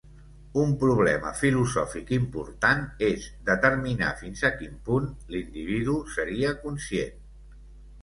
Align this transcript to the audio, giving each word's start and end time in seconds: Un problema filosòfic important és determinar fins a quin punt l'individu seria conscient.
Un 0.61 0.69
problema 0.83 1.33
filosòfic 1.41 2.09
important 2.17 2.81
és 3.09 3.29
determinar 3.51 4.11
fins 4.25 4.43
a 4.53 4.55
quin 4.59 4.77
punt 4.91 5.09
l'individu 5.37 5.99
seria 6.19 6.59
conscient. 6.69 7.19